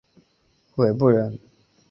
[0.77, 1.37] 韦陟人。